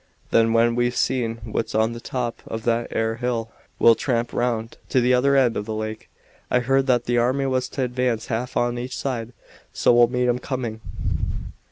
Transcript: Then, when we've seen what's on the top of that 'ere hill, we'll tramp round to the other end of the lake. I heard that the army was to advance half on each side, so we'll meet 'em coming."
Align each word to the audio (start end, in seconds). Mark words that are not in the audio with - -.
Then, 0.31 0.51
when 0.51 0.73
we've 0.73 0.95
seen 0.95 1.35
what's 1.43 1.75
on 1.75 1.93
the 1.93 1.99
top 1.99 2.41
of 2.47 2.63
that 2.63 2.87
'ere 2.89 3.17
hill, 3.17 3.51
we'll 3.77 3.93
tramp 3.93 4.33
round 4.33 4.77
to 4.89 4.99
the 4.99 5.13
other 5.13 5.35
end 5.35 5.55
of 5.55 5.67
the 5.67 5.75
lake. 5.75 6.09
I 6.49 6.57
heard 6.59 6.87
that 6.87 7.05
the 7.05 7.19
army 7.19 7.45
was 7.45 7.69
to 7.69 7.83
advance 7.83 8.25
half 8.25 8.57
on 8.57 8.79
each 8.79 8.97
side, 8.97 9.31
so 9.71 9.93
we'll 9.93 10.07
meet 10.07 10.27
'em 10.27 10.39
coming." 10.39 10.81